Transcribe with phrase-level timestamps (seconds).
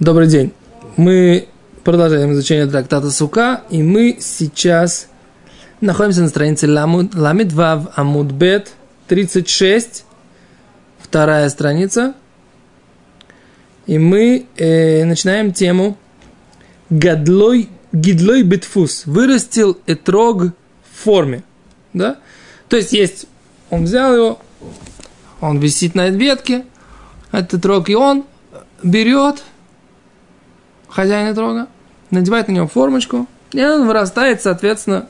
[0.00, 0.54] Добрый день.
[0.96, 1.46] Мы
[1.84, 5.08] продолжаем изучение трактата Сука, и мы сейчас
[5.82, 8.72] находимся на странице Ламид Вав Амудбет
[9.08, 10.06] 36,
[11.00, 12.14] вторая страница.
[13.84, 15.98] И мы э, начинаем тему
[16.88, 19.04] Гадлой, Гидлой Битфус.
[19.04, 20.52] Вырастил этрог в
[20.94, 21.42] форме.
[21.92, 22.16] Да?
[22.70, 23.26] То есть есть,
[23.68, 24.38] он взял его,
[25.42, 26.64] он висит на ветке,
[27.32, 28.24] этот этрог, и он
[28.82, 29.42] берет
[30.90, 31.68] хозяина трога,
[32.10, 35.06] надевает на него формочку, и он вырастает, соответственно,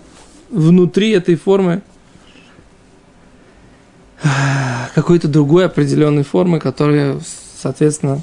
[0.51, 1.83] внутри этой формы
[4.95, 7.21] какой-то другой определенной формы, которая,
[7.61, 8.21] соответственно,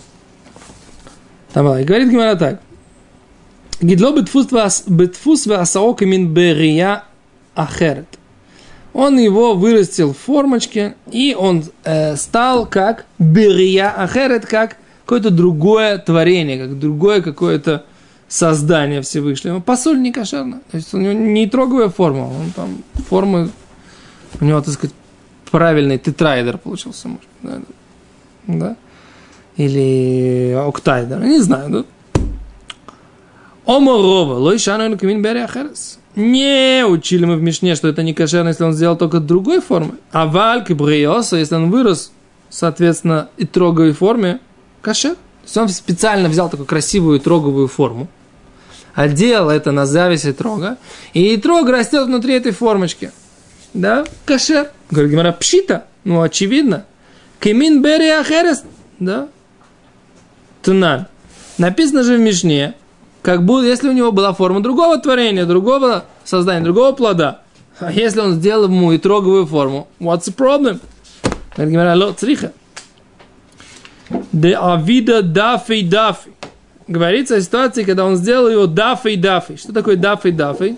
[1.54, 1.82] там была.
[1.82, 2.62] И говорит Гимара так.
[3.80, 7.04] Гидло бетфус васаок мин берия
[7.56, 8.08] ахерет.
[8.94, 16.00] Он его вырастил в формочке, и он э, стал как берия ахерет, как какое-то другое
[16.00, 17.86] творение, как другое какое-то
[18.28, 19.62] создание Всевышнего.
[19.62, 20.60] Посоль не кошерно.
[20.70, 23.50] То есть у него не троговая форма, он там формы,
[24.42, 24.94] у него, так сказать,
[25.50, 27.62] правильный тетрайдер получился, может, да,
[28.48, 28.76] да?
[29.56, 32.22] Или октайдер, не знаю, да?
[33.66, 36.00] Оморова, лойшану камин ахерес.
[36.18, 39.94] Не учили мы в Мишне, что это не кошерно, если он сделал только другой формы.
[40.12, 42.12] А бриоса, если он вырос,
[42.50, 44.42] соответственно, и троговой форме,
[44.82, 45.16] кошер.
[45.16, 48.08] То есть он специально взял такую красивую троговую форму,
[48.94, 50.78] одел это на зависе трога,
[51.14, 53.12] и трог растет внутри этой формочки.
[53.74, 54.72] Да, кошер.
[54.90, 55.86] Говорит Гимара, пшита.
[56.04, 56.86] Ну, очевидно.
[57.40, 58.64] Кемин бери ахерес.
[59.00, 59.28] Да.
[60.64, 61.08] Тунан.
[61.58, 62.76] Написано же в Мишне,
[63.22, 67.42] как будто если у него была форма другого творения, другого создания, другого плода.
[67.80, 70.80] А если он сделал ему и троговую форму, what's the problem?
[71.56, 72.52] Говорит Гимара, ло, цриха.
[74.32, 76.32] Де авида дафи дафи.
[76.88, 79.58] Говорится о ситуации, когда он сделал его дафи дафи.
[79.58, 80.78] Что такое дафи дафи?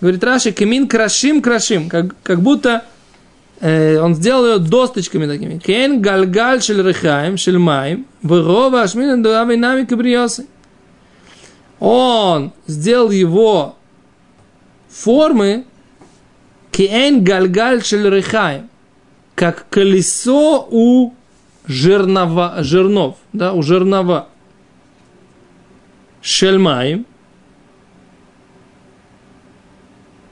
[0.00, 1.88] Говорит Раши, камин крашим крашим.
[1.88, 2.84] Как, как будто
[3.60, 5.58] э, он сделал ее досточками такими.
[5.58, 10.46] Кен гальгаль шель рехаем, шель маем, вырова ашмина дуави нами кабриосы.
[11.78, 13.76] Он сделал его
[14.88, 15.66] формы
[16.72, 18.70] кен гальгаль шель рехаем,
[19.34, 21.12] как колесо у
[21.66, 24.28] жернова, жернов, да, у жернова.
[26.20, 27.06] Шельмаем.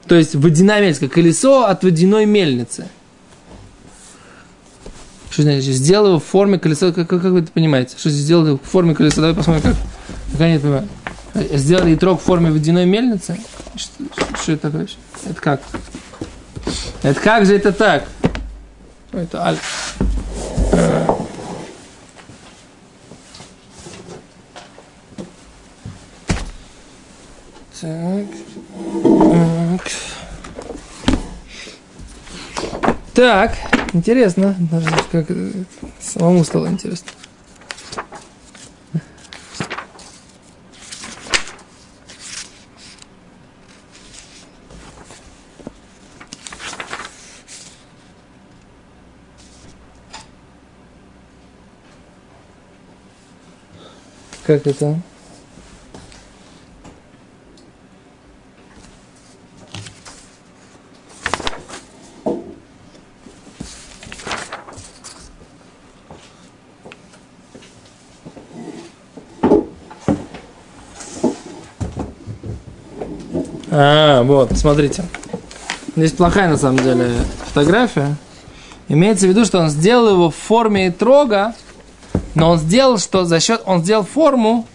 [0.07, 2.89] То есть водяная мельница, колесо от водяной мельницы.
[5.29, 5.63] Что значит?
[5.63, 6.91] Сделал его в форме колеса.
[6.91, 7.95] Как, как, как вы это понимаете?
[7.97, 9.21] Что сделал в форме колеса?
[9.21, 9.75] Давай посмотрим, как.
[10.37, 10.87] Как не понимаю.
[11.53, 13.39] Сделали итрог в форме водяной мельницы?
[13.75, 14.03] Что,
[14.41, 14.87] что, это такое?
[15.25, 15.61] Это как?
[17.03, 18.05] Это как же это так?
[19.13, 19.57] Это аль.
[27.79, 28.25] Так.
[33.21, 33.55] Так.
[33.93, 34.55] Интересно.
[34.71, 35.27] Даже как
[35.99, 37.11] самому стало интересно.
[54.47, 54.99] Как это?
[73.73, 75.05] А, вот, смотрите.
[75.95, 77.09] Здесь плохая на самом деле
[77.45, 78.17] фотография.
[78.89, 81.55] Имеется в виду, что он сделал его в форме трога,
[82.35, 84.67] но он сделал, что за счет, он сделал форму,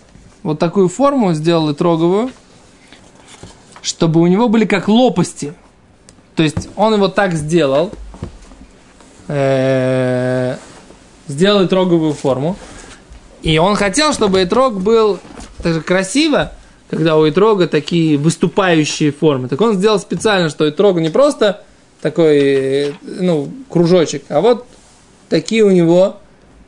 [0.42, 2.30] вот такую форму сделал и троговую,
[3.82, 5.52] чтобы у него были как лопасти.
[6.34, 7.92] То есть он его так сделал,
[9.28, 10.56] э,
[11.28, 12.56] сделал и троговую форму,
[13.42, 15.18] и он хотел, чтобы итрог был
[15.62, 16.52] так же красиво,
[16.88, 19.48] когда у итрога такие выступающие формы.
[19.48, 21.62] Так он сделал специально, что итрог не просто
[22.00, 24.66] такой, ну, кружочек, а вот
[25.28, 26.18] такие у него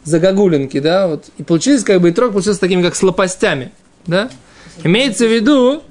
[0.05, 1.27] загогулинки, да, вот.
[1.39, 3.73] И получилось, как бы итрог получился такими, как с лопастями,
[4.07, 4.31] да.
[4.85, 5.83] Имеется в виду,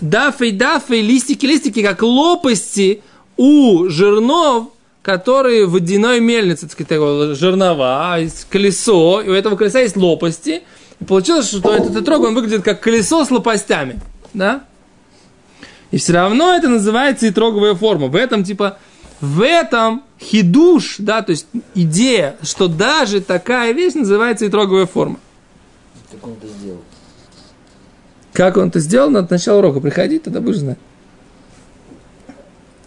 [0.00, 3.02] дафы, дафы, листики, листики, как лопасти
[3.36, 4.68] у жернов,
[5.02, 8.18] которые в водяной мельнице, так сказать, жернова, а
[8.50, 10.62] колесо, и у этого колеса есть лопасти,
[11.02, 14.00] и получилось, что этот отрог, он выглядит как колесо с лопастями.
[14.32, 14.62] Да?
[15.90, 18.06] И все равно это называется итроговая форма.
[18.06, 18.78] В этом, типа,
[19.20, 25.18] в этом хидуш, да, то есть идея, что даже такая вещь называется итроговая форма.
[26.12, 26.80] Как он это сделал?
[28.32, 30.78] Как он это сделал, надо начало урока приходить, тогда будешь знать.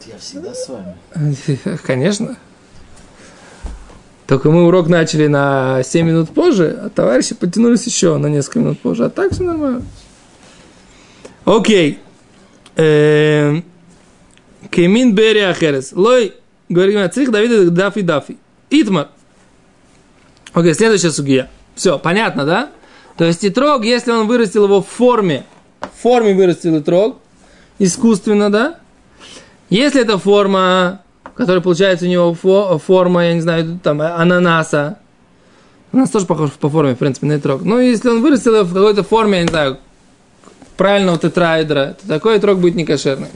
[0.07, 0.95] Я всегда с вами.
[1.83, 2.37] Конечно.
[4.27, 8.79] Только мы урок начали на 7 минут позже, а товарищи подтянулись еще на несколько минут
[8.79, 9.05] позже.
[9.05, 9.83] А так все нормально.
[11.45, 11.99] Окей.
[12.75, 13.63] Эм,
[14.71, 15.91] Кемин Бери Ахерес.
[15.93, 16.33] Лой,
[16.69, 18.37] говорим, цих Давида Дафи Дафи.
[18.71, 19.09] Итмар.
[20.53, 21.51] Окей, следующая сугия.
[21.75, 22.71] Все, понятно, да?
[23.17, 25.45] То есть итрог, если он вырастил его в форме,
[25.81, 27.19] в форме вырастил итрог,
[27.77, 28.79] искусственно, да?
[29.69, 31.01] Если это форма,
[31.35, 34.99] которая получается у него фо, форма, я не знаю, там, ананаса,
[35.91, 37.63] у нас тоже похож по форме, в принципе, на итрог.
[37.63, 39.77] Ну, если он вырастил в какой-то форме, я не знаю,
[40.77, 43.29] правильного тетраэдра, то такой итрог будет некошерный.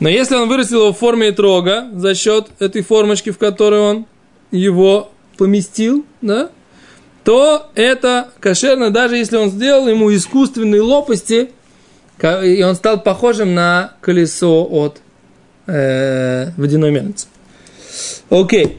[0.00, 4.06] Но если он вырастил его в форме итрога за счет этой формочки, в которой он
[4.50, 6.50] его поместил, да,
[7.22, 11.50] то это кошерно, даже если он сделал ему искусственные лопасти,
[12.22, 15.00] и он стал похожим на колесо от
[15.70, 17.26] э, водяной мельницы.
[18.28, 18.78] Окей.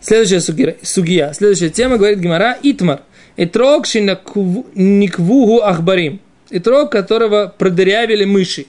[0.00, 1.32] Следующая сугия.
[1.32, 3.02] Следующая тема говорит Гимара Итмар.
[3.36, 6.20] Итрог никвугу ахбарим.
[6.50, 8.66] Итрог, которого продырявили мыши.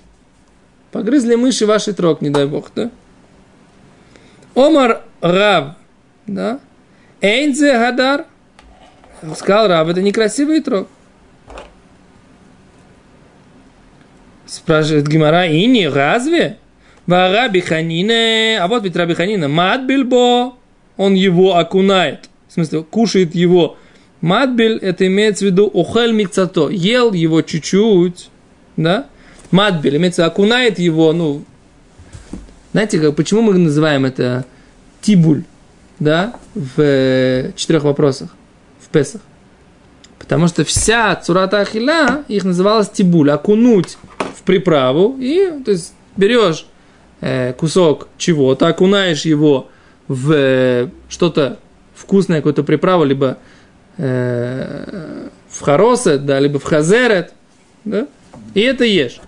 [0.92, 2.90] Погрызли мыши ваши трог, не дай бог, да?
[4.56, 5.76] Омар Рав,
[6.28, 6.60] да?
[7.22, 8.26] Эйнзе Гадар.
[9.36, 10.88] Сказал Рав, это некрасивый трог.
[14.46, 16.58] Спрашивает Гимара, и не разве?
[17.10, 20.54] Вараби Ханина, а вот ведь Раби Ханина, Мат Бильбо,
[20.96, 23.78] он его окунает, в смысле, кушает его.
[24.22, 28.30] Матбель, это имеется в виду ухель микцато, ел его чуть-чуть,
[28.78, 29.08] да?
[29.50, 31.44] Матбель, имеется окунает его, ну,
[32.74, 34.46] знаете, как, почему мы называем это
[35.02, 35.46] тибуль,
[35.98, 38.36] да, в э, четырех вопросах,
[38.80, 39.22] в Песах?
[40.20, 43.98] Потому что вся цурата ахила, их называлась тибуль, окунуть
[44.36, 46.68] в приправу, и, то есть, берешь
[47.58, 49.70] кусок чего-то, окунаешь его
[50.08, 51.60] в э, что-то
[51.96, 53.38] вкусное, какую-то приправу, либо
[53.98, 57.34] э, в харосет, да, либо в хазерет,
[57.86, 58.08] да,
[58.54, 59.20] и это ешь.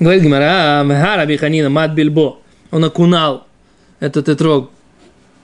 [0.00, 0.84] Говорит Гимара,
[1.16, 2.38] Раби Ханина, мат бильбо.
[2.72, 3.46] Он окунал
[4.00, 4.70] этот этрог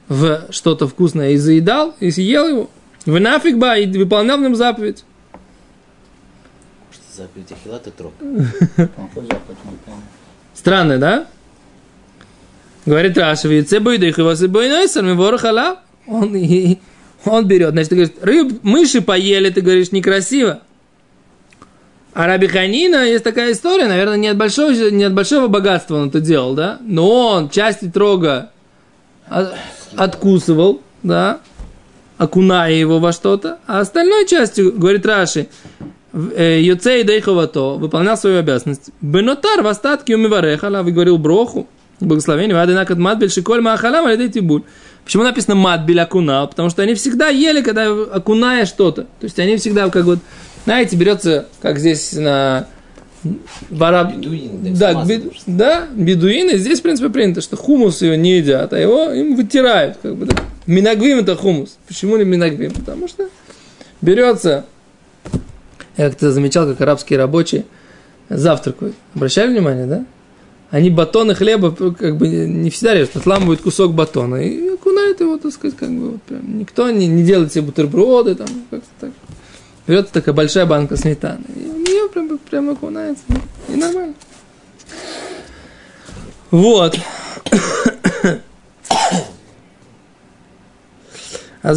[0.08, 2.70] в что-то вкусное и заедал, и съел его.
[3.06, 5.04] В нафиг ба, и выполнял в нем заповедь.
[7.18, 8.12] Заповедь Ахилат этрог.
[10.54, 11.26] Странно, да?
[12.86, 14.32] Говорит яйце бойдых его.
[16.06, 16.78] Он, и,
[17.24, 20.62] он берет, значит, ты говоришь, рыб, мыши поели, ты говоришь, некрасиво.
[22.14, 26.10] А Раби Ханина, есть такая история, наверное, не от большого, не от большого богатства он
[26.10, 26.78] это делал, да?
[26.82, 28.52] Но он части трога
[29.96, 31.40] откусывал, да,
[32.16, 35.48] окуная его во что-то, а остальной частью, говорит Раши,
[36.12, 38.90] э, Йоцей Дейховато выполнял свою обязанность.
[39.00, 41.66] Бенотар в остатке умиварехала, вы говорил броху,
[42.00, 44.62] благословение, вадынакат матбель шиколь маахалам алидей тибуль.
[45.04, 46.48] Почему написано матбель окунал?
[46.48, 49.02] Потому что они всегда ели, когда окуная что-то.
[49.02, 50.18] То есть они всегда как вот,
[50.64, 52.66] знаете, берется, как здесь на
[53.70, 54.14] Бараб...
[54.14, 55.24] Бедуины, да, бед...
[55.46, 56.56] да, бедуины.
[56.58, 59.98] Здесь, в принципе, принято, что хумус его не едят, а его им вытирают.
[60.00, 60.36] Как бы, да.
[60.66, 61.78] Минагвим это хумус.
[61.86, 62.72] Почему не минагвим?
[62.72, 63.28] Потому что
[64.00, 64.66] берется,
[65.98, 67.66] я как-то замечал, как арабские рабочие
[68.30, 68.94] завтракают.
[69.14, 70.04] Обращали внимание, да?
[70.70, 75.52] они батоны хлеба как бы не всегда режут, отламывают кусок батона и окунают его, так
[75.52, 76.58] сказать, как бы вот прям.
[76.58, 79.10] Никто не, не делает себе бутерброды, там, как-то так.
[79.86, 83.22] Берется такая большая банка сметаны, и в нее прям, прям окунается,
[83.68, 84.14] и нормально.
[86.50, 86.98] Вот.
[91.60, 91.74] А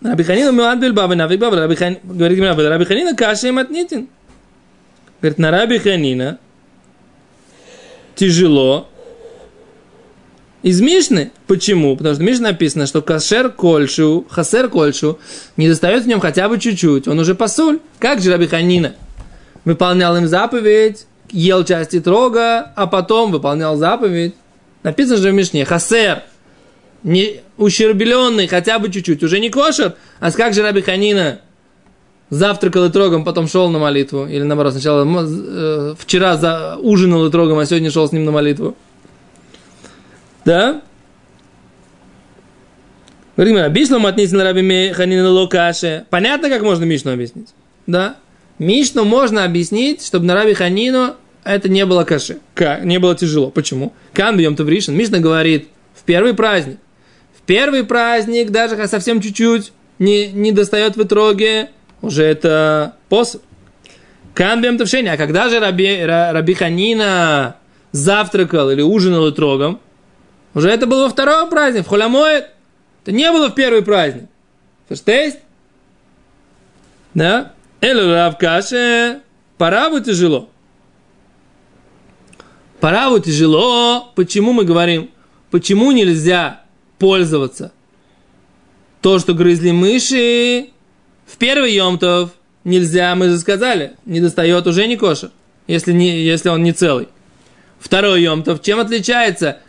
[0.00, 4.08] говорит Гимара, Рабиханина Муад Бельбаба, Навик Баба, говорит Гимара, Рабиханина Каша и Матнитин.
[5.20, 6.38] Говорит, на Рабиханина
[8.14, 8.88] тяжело
[10.62, 11.32] из Мишны.
[11.46, 11.96] Почему?
[11.96, 15.18] Потому что в Мишне написано, что кашер кольшу, хасер кольшу,
[15.56, 17.08] не достает в нем хотя бы чуть-чуть.
[17.08, 17.80] Он уже посуль.
[17.98, 18.94] Как же Раби Ханина?
[19.64, 24.34] Выполнял им заповедь, ел части трога, а потом выполнял заповедь.
[24.82, 26.22] Написано же в Мишне, хасер,
[27.02, 29.94] не ущербленный хотя бы чуть-чуть, уже не кошер.
[30.20, 31.40] А как же Раби Ханина
[32.30, 34.26] завтракал и трогом, потом шел на молитву.
[34.26, 38.32] Или наоборот, сначала э, вчера за, ужинал и трогом, а сегодня шел с ним на
[38.32, 38.76] молитву.
[40.44, 40.82] Да?
[43.36, 46.04] Говорим, Бишлам отнесен раби Ханина Лукаше.
[46.10, 47.48] Понятно, как можно Мишну объяснить?
[47.86, 48.16] Да?
[48.58, 51.14] Мишну можно объяснить, чтобы на раби Ханину
[51.44, 52.38] это не было каше.
[52.54, 52.84] Как?
[52.84, 53.50] Не было тяжело.
[53.50, 53.92] Почему?
[54.12, 54.56] Кан бьем.
[54.58, 56.78] Мишна говорит, в первый праздник,
[57.48, 61.70] первый праздник, даже когда совсем чуть-чуть не, не достает в итоге,
[62.02, 63.42] уже это посуд.
[64.34, 65.14] Канбем товшение.
[65.14, 67.56] А когда же Раби, Раби Ханина
[67.90, 69.80] завтракал или ужинал итрогом,
[70.54, 72.50] уже это было во второй праздник, в Холямоет.
[73.02, 74.28] Это не было в первый праздник.
[74.88, 75.40] Слышите?
[77.14, 77.52] Да?
[77.80, 79.20] Элю Равкаше.
[79.56, 80.50] Параву тяжело.
[82.80, 84.12] Параву тяжело.
[84.14, 85.10] Почему мы говорим?
[85.50, 86.67] Почему нельзя
[86.98, 87.72] пользоваться
[89.00, 90.70] то, что грызли мыши
[91.26, 92.30] в первый Йомтов
[92.64, 95.30] нельзя, мы же сказали, не достает уже не кошер,
[95.66, 97.08] если, не, если он не целый.
[97.78, 99.60] Второй Йомтов, чем отличается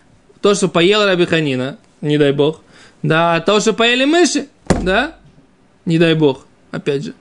[0.41, 2.61] то, что поел Рабиханина, не дай бог,
[3.03, 4.47] да, то, что поели мыши,
[4.81, 5.15] да,
[5.85, 7.13] не дай бог, опять же.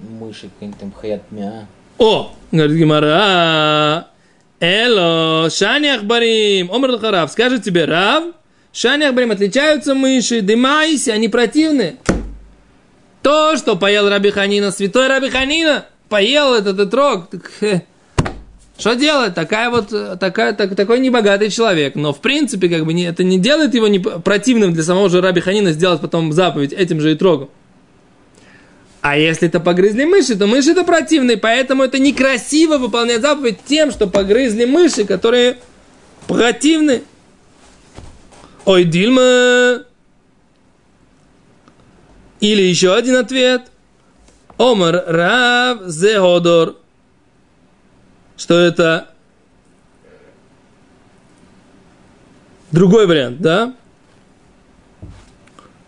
[0.00, 1.66] Мыши, какой-нибудь там хаят мя.
[1.98, 4.08] О, говорит Гимара,
[4.60, 8.24] Эло, Шанях Барим, Омар Харав, скажет тебе, Рав,
[8.74, 11.96] Шанях Барим, отличаются мыши, дымайся, они противные.
[13.22, 17.50] То, что поел Раби Ханина, святой Раби Ханина, поел этот отрог, так,
[18.78, 19.34] что делать?
[19.34, 19.88] Такая вот,
[20.18, 21.94] такая, так, такой небогатый человек.
[21.94, 25.22] Но, в принципе, как бы не, это не делает его не противным для самого же
[25.22, 27.48] Раби Ханина сделать потом заповедь этим же и трогом.
[29.02, 33.90] А если это погрызли мыши, то мыши это противные, поэтому это некрасиво выполнять заповедь тем,
[33.90, 35.58] что погрызли мыши, которые
[36.26, 37.02] противны.
[38.66, 39.84] Ой, Дильма.
[42.40, 43.62] Или еще один ответ.
[44.58, 46.76] Омар Рав Зеходор
[48.40, 49.10] что это
[52.72, 53.76] другой вариант, да?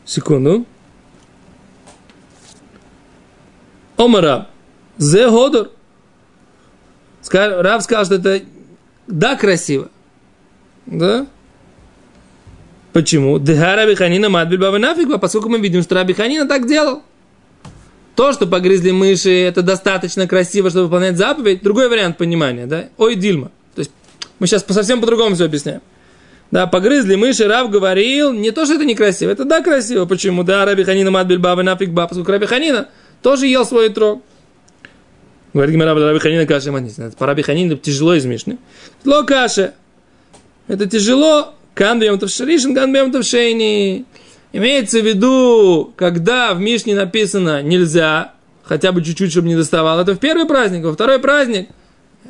[0.05, 0.67] Секунду.
[4.05, 4.49] Омара.
[4.99, 5.71] Зе Годор.
[7.33, 8.43] Рав сказал, что это
[9.07, 9.91] да, красиво.
[10.87, 11.27] Да?
[12.93, 13.39] Почему?
[13.39, 17.03] Деха Раби Ханина Мадбиль Баба Нафигба, поскольку мы видим, что Раби Ханина так делал.
[18.15, 21.63] То, что погрызли мыши, это достаточно красиво, чтобы выполнять заповедь.
[21.63, 22.89] Другой вариант понимания, да?
[22.99, 23.51] Ой, Дильма.
[23.75, 23.91] То есть
[24.39, 25.81] мы сейчас совсем по-другому все объясняем.
[26.51, 30.05] Да, погрызли мыши, Рав говорил, не то, что это некрасиво, это да, красиво.
[30.05, 30.43] Почему?
[30.43, 32.89] Да, Раби Ханина Мадбиль Баба Нафиг Ба, поскольку Раби Ханина
[33.23, 34.23] тоже ел свой трог.
[35.55, 36.97] Говорит Гимара, Раби Ханина каша манис.
[37.19, 38.59] По Раби Ханина тяжело из Мишны.
[39.03, 39.75] Тло каша.
[40.69, 41.55] Это тяжело.
[41.75, 44.05] Кан бьем тавшаришин, кан бьем тавшейни.
[44.53, 50.15] Имеется в виду, когда в Мишне написано нельзя, хотя бы чуть-чуть, чтобы не доставал, это
[50.15, 51.71] в первый праздник, во второй праздник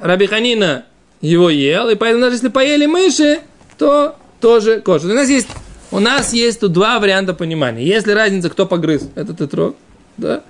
[0.00, 0.84] Раби Ханина
[1.20, 3.40] его ел, и поэтому даже если поели мыши,
[3.78, 5.10] то тоже кошер.
[5.10, 5.48] У нас есть,
[5.90, 7.84] у нас есть тут два варианта понимания.
[7.84, 9.76] Если разница, кто погрыз этот итрог,
[10.16, 10.42] да?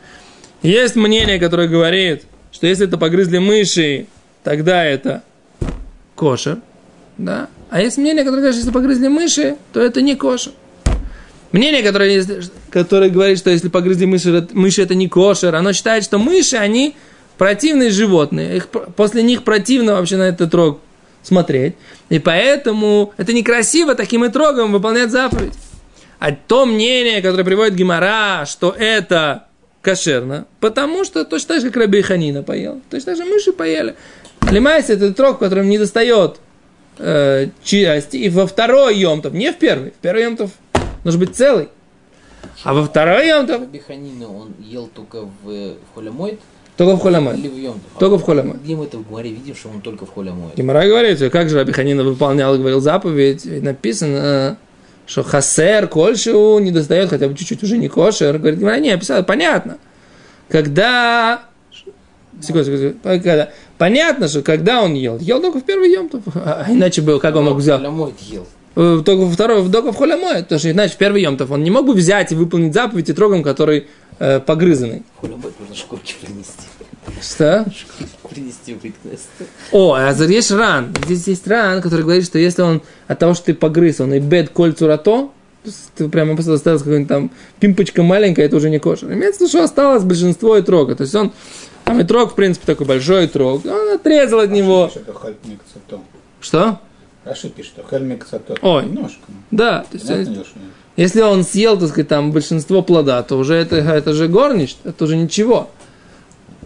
[0.62, 4.06] Есть мнение, которое говорит, что если это погрызли мыши,
[4.44, 5.22] тогда это
[6.14, 6.58] кошер,
[7.18, 7.48] да?
[7.70, 10.52] А есть мнение, которое говорит, что если погрызли мыши, то это не кошер.
[11.52, 12.24] Мнение, которое,
[12.70, 16.96] которое говорит, что если погрызли мыши, мыши это не кошер, оно считает, что мыши, они
[17.38, 18.56] противные животные.
[18.56, 20.80] Их, после них противно вообще на этот рог
[21.22, 21.74] смотреть.
[22.08, 25.54] И поэтому это некрасиво таким и трогом выполнять заповедь.
[26.18, 29.46] А то мнение, которое приводит Гимара, что это
[29.82, 33.94] кошерно, потому что точно так же, как Раби Ханина поел, точно так же мыши поели.
[34.50, 36.36] Лимайся, это трог, в котором не достает
[36.98, 40.50] э, части, и во второй емтов, не в первый, в первый емтов
[41.04, 41.68] Нужно быть целый.
[42.64, 43.58] А во второй йом то...
[43.58, 46.38] Биханина он ел только в, в холямойт?
[46.76, 47.38] Только в холямойт.
[47.38, 48.62] Или в йом Только в холямойт.
[48.62, 50.56] Где мы это в Гмаре видим, что он только в холямойт?
[50.56, 54.58] Гимара говорит, как же Раби Ханина выполнял, говорил заповедь, ведь написано,
[55.06, 58.38] что хасер, кольшу не достает, хотя бы чуть-чуть уже не кошер.
[58.38, 59.78] Говорит, Гимара, не, описал, понятно.
[60.48, 61.42] Когда
[62.40, 62.96] Секунду, секунду.
[63.02, 63.50] Когда...
[63.78, 67.44] Понятно, что когда он ел, ел только в первый ем, а иначе бы как он
[67.44, 67.80] мог взять?
[67.80, 68.46] ел.
[68.74, 71.62] Э, только во второй, только в холе мой, потому что, иначе, в первый емтов он
[71.62, 75.02] не мог бы взять и выполнить заповедь и трогом, который э, погрызанный.
[75.20, 76.62] Холе мой можно шкурки принести.
[77.20, 77.66] Что?
[78.32, 78.80] Принести в
[79.72, 80.94] О, а есть ран.
[81.04, 84.20] Здесь есть ран, который говорит, что если он от того, что ты погрыз, он и
[84.20, 85.30] бед коль цурато,
[85.96, 89.12] ты прямо просто осталась какая-нибудь там пимпочка маленькая, это уже не кошер.
[89.12, 90.96] Имеется в виду, что осталось большинство и трога.
[90.96, 91.32] То есть он,
[91.84, 94.90] там и трог, в принципе, такой большой трог, он отрезал от него.
[96.40, 96.80] Что?
[97.24, 98.58] Раши пишет, что хельмик сатот.
[98.62, 98.84] Ой.
[98.86, 99.20] Немножко.
[99.50, 100.30] Да, то есть,
[100.96, 105.04] если он съел, так сказать, там большинство плода, то уже это, это же горнич, это
[105.04, 105.70] уже ничего.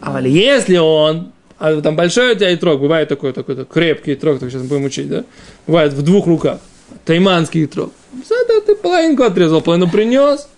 [0.00, 4.15] А если он, а там большой у тебя и трог, бывает такой, такой, такой крепкий
[4.15, 5.25] трог, так сейчас будем учить, да?
[5.67, 6.61] Бывает в двух руках.
[7.05, 7.93] Тайманский трог.
[8.29, 10.49] Это ты половинку отрезал, половину принес.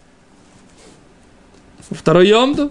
[1.90, 2.70] Второй ем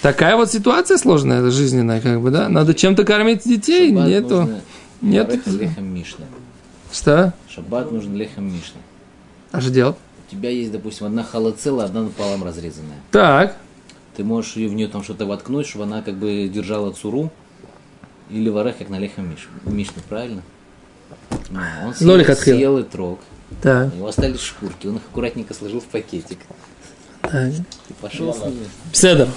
[0.00, 2.48] Такая вот ситуация сложная, жизненная, как бы, да?
[2.48, 4.48] Надо чем-то кормить детей, Шаббат нету.
[5.02, 5.40] Нет.
[6.92, 7.34] Что?
[7.48, 8.80] Шаббат нужен лехем мишна.
[9.50, 9.96] А что делать?
[10.26, 12.98] У тебя есть, допустим, одна хала целая, одна напалом разрезанная.
[13.10, 13.56] Так.
[14.18, 17.30] Ты можешь ее в нее там что-то воткнуть, чтобы она как бы держала цуру.
[18.30, 19.48] Или варех, как на лехем миш...
[19.64, 20.42] мишну, правильно?
[21.50, 23.20] Ну, он съел, съел и трог.
[23.62, 23.94] Так.
[23.94, 26.40] У него остались шкурки, он их аккуратненько сложил в пакетик.
[27.22, 27.52] так.
[27.88, 28.66] И пошел с ними.
[28.92, 29.28] Седер.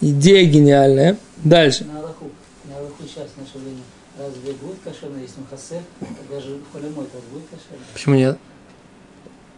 [0.00, 1.16] Идея гениальная.
[1.36, 1.84] Дальше.
[1.84, 2.32] На Аллаху,
[2.64, 3.82] на Аллаху сейчас в наше время
[4.18, 5.82] разве будет кошерно, если он хасер,
[6.28, 7.84] даже холемой это будет кошерно?
[7.92, 8.38] Почему нет?
[8.38, 9.57] Пусть хасер, холемой, то помогает.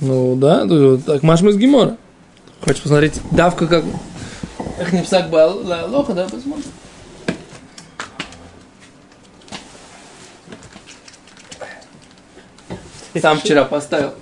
[0.00, 0.66] Ну да,
[0.98, 1.96] так Машма из Гемора.
[2.60, 3.84] Хочешь посмотреть давка как...
[4.78, 6.64] Эх, не псак бал, лоха, да, посмотрим.
[13.20, 14.12] Сам вчера поставил.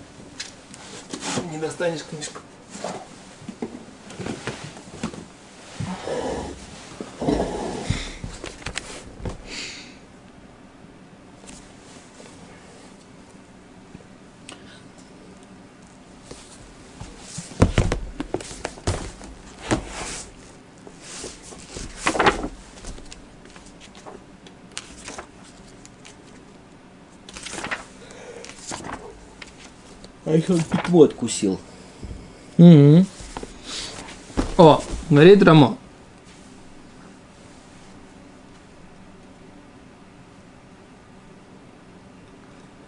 [1.50, 2.40] Не достанешь книжку.
[30.36, 31.58] Их он пятно откусил.
[32.58, 33.06] Мгм.
[34.58, 35.78] О, говорит Рамо.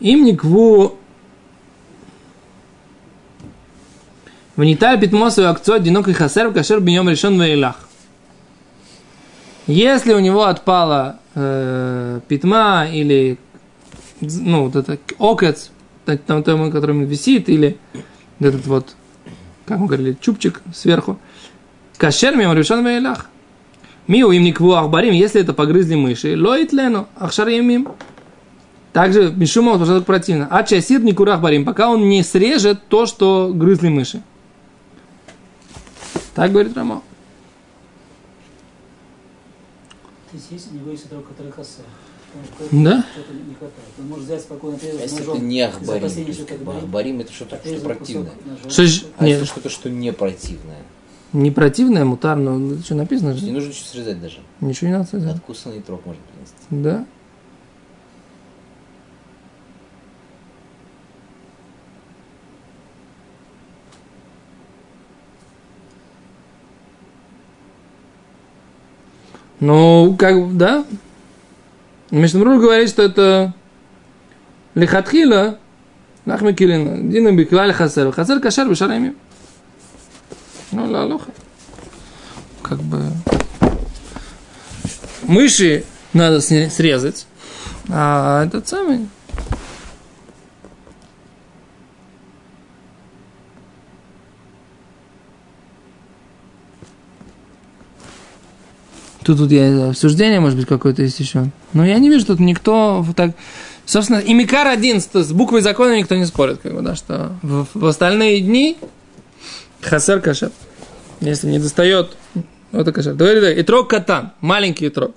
[0.01, 0.99] Им никву
[4.57, 7.89] Внитай питмосу акцо одинокий хасер кашер бьем решен вейлах.
[9.67, 13.39] Если у него отпала э, питма или
[14.21, 15.71] ну, вот это окец,
[16.09, 17.77] так- там, там, который висит, или
[18.41, 18.97] этот вот,
[19.67, 21.19] как мы говорили, чубчик сверху.
[21.99, 23.27] Кашер мимо решен вейлах.
[24.07, 27.89] Миу им никву ахбарим, если это погрызли мыши, лоит лену, ахшар им.
[28.95, 30.49] Также Мишума пожалуйста, противно.
[30.51, 34.23] А часир не курах барим, пока он не срежет то, что грызли мыши.
[36.35, 37.03] Так говорит Рамо.
[40.31, 41.85] То есть есть у него есть который хасер.
[42.73, 43.05] Да?
[43.13, 43.89] Что-то не хватает.
[43.99, 45.37] Он может взять спокойно, А отрезать если ножом.
[45.37, 48.33] это не ахбарим, опасения, что как ахбарим это что-то что противное.
[48.69, 50.83] Что ж- А это нет, что-то, что не противное.
[51.33, 54.39] не противное, мутар, но что написано Не нужно ничего срезать даже.
[54.61, 55.37] Ничего не надо сказать.
[55.37, 56.55] Откусанный трог можно принести.
[56.71, 57.07] Да.
[69.61, 70.85] Ну, как, бы, да.
[72.11, 73.55] Мишнабрур говорит, что это
[74.75, 75.59] лихатхила,
[76.25, 79.15] лахми килина, дина биклаль хасер, хасер кашар бешарами.
[80.73, 81.31] Ну, ла лоха.
[82.63, 83.03] Как бы...
[85.25, 87.27] Мыши надо срезать,
[87.91, 89.09] а этот самый...
[99.29, 101.51] Тут, тут я обсуждение, может быть, какое-то есть еще.
[101.75, 103.33] Но я не вижу, тут никто так...
[103.85, 107.67] Собственно, и Микар один, с буквой закона никто не спорит, как бы, да, что в,
[107.75, 108.79] в остальные дни
[109.83, 110.51] хасер кашер.
[111.21, 112.17] Если не достает,
[112.73, 113.13] вот это кашер.
[113.13, 115.15] Говорит, так, итрог катан, маленький итрог.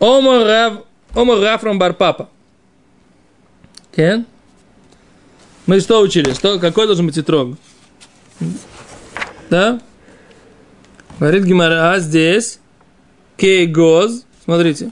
[0.00, 0.72] Омар Рав,
[1.14, 2.28] Омар Рафрам Барпапа.
[3.94, 4.26] Кен?
[5.66, 6.32] Мы что учили?
[6.32, 7.56] Что, какой должен быть итрог?
[9.48, 9.80] Да?
[11.22, 12.58] Говорит Гимара, а здесь
[13.36, 14.24] кейгоз.
[14.44, 14.90] Смотрите.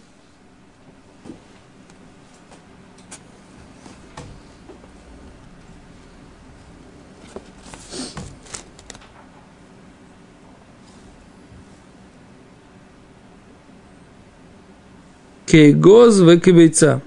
[15.46, 17.02] Кейгоз в кибейца.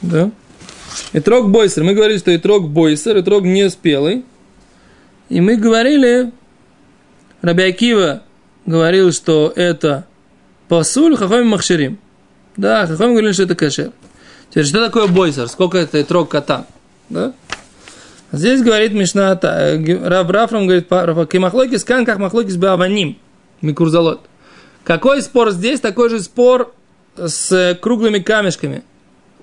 [0.00, 0.32] Да?
[1.12, 1.84] Итрог бойсер.
[1.84, 4.24] Мы говорили, что итрог бойсер, итрог не спелый.
[5.28, 6.32] И мы говорили,
[7.40, 8.24] Раби Акива
[8.66, 10.06] говорил, что это
[10.68, 11.98] пасуль хахоми махширим.
[12.56, 13.92] Да, хахоми говорили, что это кашер.
[14.50, 15.48] Теперь, что такое бойсер?
[15.48, 16.66] Сколько это итрог кота?
[17.08, 17.32] Да?
[18.32, 23.18] Здесь говорит Мишна, э, Рав Рафрам говорит, кимахлоки скан, как махлоки с беаваним,
[23.60, 24.22] микурзалот.
[24.84, 25.80] Какой спор здесь?
[25.80, 26.74] Такой же спор
[27.16, 28.82] с э, круглыми камешками.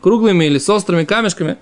[0.02, 1.58] Круглыми или с острыми камешками,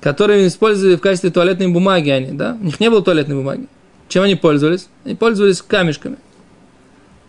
[0.00, 2.56] которые использовали в качестве туалетной бумаги они, да?
[2.60, 3.66] У них не было туалетной бумаги.
[4.08, 4.88] Чем они пользовались?
[5.04, 6.16] Они пользовались камешками.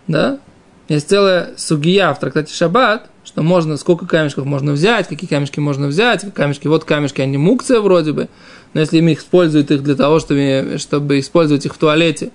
[0.08, 0.40] Да?
[0.88, 5.88] Есть целая сугия в трактате Шаббат, что можно, сколько камешков можно взять, какие камешки можно
[5.88, 8.30] взять, камешки, вот камешки, они мукция вроде бы,
[8.74, 12.32] но если им используют их для того, чтобы, чтобы использовать их в туалете,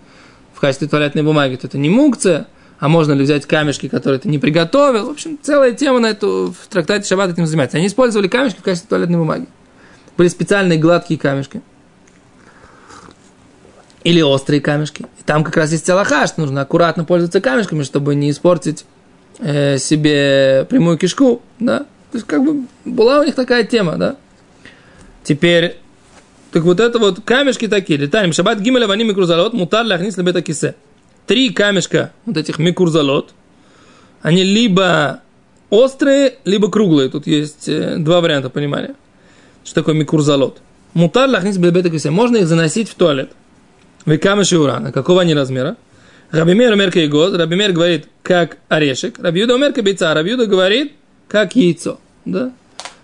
[0.52, 2.46] в качестве туалетной бумаги, то это не мукция,
[2.78, 5.06] а можно ли взять камешки, которые ты не приготовил.
[5.06, 7.78] В общем, целая тема на эту в трактате Шаббат этим занимается.
[7.78, 9.46] Они использовали камешки в качестве туалетной бумаги.
[10.18, 11.62] Были специальные гладкие камешки.
[14.04, 15.02] Или острые камешки.
[15.02, 18.84] И там как раз есть аллаха, что нужно аккуратно пользоваться камешками, чтобы не испортить
[19.38, 21.80] э, себе прямую кишку, да.
[22.10, 24.16] То есть, как бы, была у них такая тема, да.
[25.22, 25.78] Теперь,
[26.50, 27.98] так вот это вот камешки такие.
[27.98, 28.32] Летаем.
[28.32, 30.74] Шаббат гимеля вани микрузалот, мутар ляхнис лебета кисе.
[31.26, 33.32] Три камешка вот этих микурзалот,
[34.20, 35.20] они либо
[35.70, 37.08] острые, либо круглые.
[37.08, 38.94] Тут есть э, два варианта понимания.
[39.64, 40.60] Что такое микурзалот?
[40.94, 42.10] Мутар лахнис лебета кисе.
[42.10, 43.32] Можно их заносить в туалет.
[44.06, 44.92] Векама шиурана.
[44.92, 45.76] Какого они размера?
[46.30, 47.34] Рабимер умер кейгоз.
[47.34, 49.18] Рабимер говорит, как орешек.
[49.18, 50.12] Рабиуда умер кабица.
[50.14, 50.92] Рабиуда говорит,
[51.28, 51.98] как яйцо.
[52.24, 52.52] Да?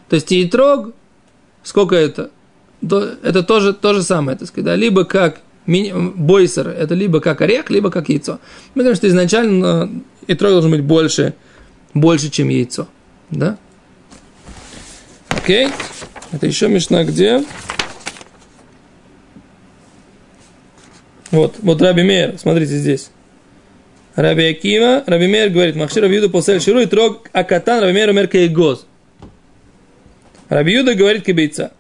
[0.09, 0.93] То есть яйтрог,
[1.63, 2.31] сколько это?
[2.89, 4.65] То- Это тоже то же самое, так сказать.
[4.65, 4.75] Да?
[4.77, 8.39] Либо как бойсер, это либо как орех, либо как яйцо.
[8.75, 9.91] Мы говорим, что изначально
[10.27, 11.35] яйтрог должен быть больше,
[11.93, 12.89] больше, чем яйцо.
[13.31, 13.59] Да?
[15.29, 15.69] Окей.
[16.33, 17.45] Это еще мешна где?
[21.31, 23.11] Вот, вот Раби Мейер, смотрите здесь.
[24.17, 28.11] Раби Акима, Раби Мейер говорит, Махшир Раби Юда после Ширу и трог Акатан Раби Мейер
[28.11, 28.87] умер Кейгоз.
[30.49, 31.73] Раби Юда говорит кибейца.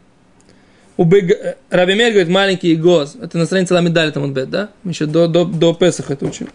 [0.96, 3.16] У Бег- Раби Мейер говорит маленький гоз.
[3.20, 4.68] Это на странице Ламедали там бет, да?
[4.82, 6.48] Мы еще до, до, до Песаха это учим.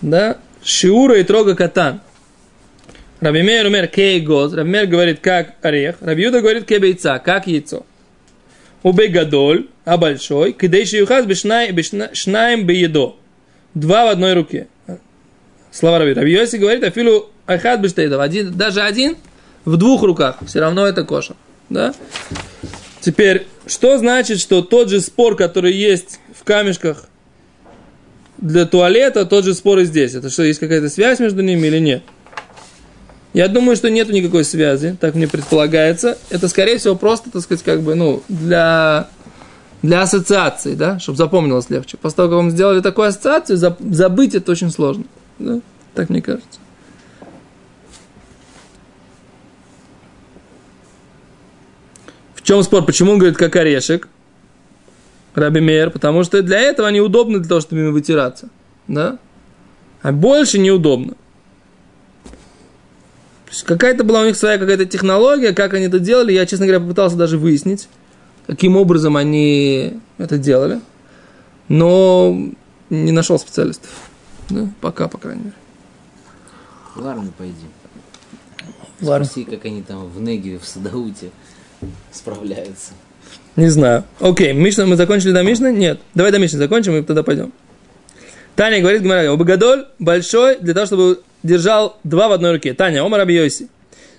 [0.00, 0.38] Да?
[0.64, 2.00] Шиура и трога катан.
[3.20, 4.52] Раби Мейер умер кей гоз.
[4.52, 5.96] Раби Мейер говорит как орех.
[6.00, 7.86] Раби Юда говорит кебейца, как яйцо.
[8.82, 13.16] У Бегадоль, а большой, кидейши юхаз бешнаем беедо.
[13.74, 14.66] Два в одной руке.
[15.70, 16.12] Слова Раби.
[16.12, 18.20] Раби Йоси говорит, афилу ахад бештейдов.
[18.20, 19.16] Один, даже один
[19.64, 20.38] в двух руках.
[20.46, 21.36] Все равно это кошер.
[21.70, 21.94] Да?
[23.00, 27.08] Теперь, что значит, что тот же спор, который есть в камешках
[28.38, 30.14] для туалета, тот же спор и здесь?
[30.14, 32.02] Это что, есть какая-то связь между ними или нет?
[33.32, 36.18] Я думаю, что нет никакой связи, так мне предполагается.
[36.28, 39.08] Это, скорее всего, просто, так сказать, как бы, ну, для,
[39.80, 41.96] для ассоциации, да, чтобы запомнилось легче.
[41.96, 45.04] После того, как вам сделали такую ассоциацию, заб- забыть это очень сложно.
[45.38, 45.60] Да?
[45.94, 46.60] Так мне кажется.
[52.34, 52.84] В чем спор?
[52.84, 54.08] Почему он говорит, как орешек?
[55.34, 58.50] Раби Мейер, потому что для этого они удобны для того, чтобы ими вытираться.
[58.88, 59.18] Да?
[60.02, 61.14] А больше неудобно.
[63.52, 66.32] Есть какая-то была у них своя какая-то технология, как они это делали.
[66.32, 67.86] Я, честно говоря, попытался даже выяснить,
[68.46, 70.80] каким образом они это делали.
[71.68, 72.34] Но
[72.88, 73.90] не нашел специалистов.
[74.48, 74.68] Да?
[74.80, 75.54] Пока, по крайней мере.
[76.96, 77.54] В армию пойди.
[79.02, 79.24] Армию.
[79.26, 81.30] Спроси, как они там в Негеве, в Садауте
[82.10, 82.92] справляются.
[83.56, 84.04] Не знаю.
[84.18, 85.74] Окей, Мишна, мы закончили до Мишны?
[85.74, 86.00] Нет.
[86.14, 87.52] Давай до Мишны закончим и тогда пойдем.
[88.56, 92.74] Таня говорит, Гмара, Обагадоль большой для того, чтобы держал два в одной руке.
[92.74, 93.68] Таня, Омар Абиоси.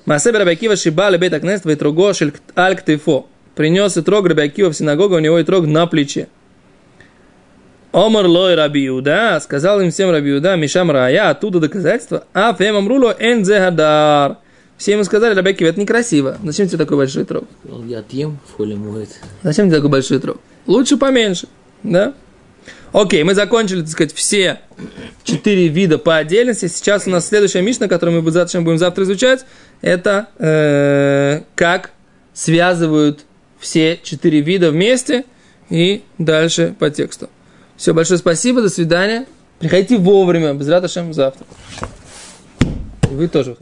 [0.06, 2.14] Маасебе Рабиакива Шиба Лебет Акнест Вейтруго
[2.58, 3.28] Аль Ктефо.
[3.56, 6.28] Принес и трог Рабиакива в синагогу, у него и трог на плече.
[7.92, 12.76] Омар лой Раби Иуда, сказал им всем Раби Иуда, Мишам Рая, оттуда доказательства, а фем
[12.76, 14.38] амруло эн зегадар.
[14.78, 16.38] Все ему сказали, Раби Акива, это некрасиво.
[16.44, 17.44] Зачем тебе такой большой трог?
[17.86, 19.10] Я отъем, в холе моет.
[19.44, 20.38] Зачем тебе такой большой трог?
[20.66, 21.48] Лучше поменьше,
[21.84, 22.14] да?
[22.94, 24.60] Окей, мы закончили, так сказать, все
[25.24, 26.68] четыре вида по отдельности.
[26.68, 29.46] Сейчас у нас следующая мишна, которую мы будем завтра изучать,
[29.82, 31.92] это э, как
[32.34, 33.26] связывают
[33.60, 35.26] все четыре вида вместе
[35.72, 37.30] и дальше по тексту.
[37.78, 39.26] Все, большое спасибо, до свидания.
[39.58, 40.68] Приходите вовремя, без
[41.16, 41.48] завтра.
[43.10, 43.58] И вы тоже.